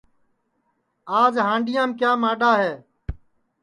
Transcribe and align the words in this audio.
آج 1.19 1.33
ھانڈؔیام 1.47 1.89
کیا 1.99 2.11
ماڈؔا 2.21 2.51
ہے 2.61 2.73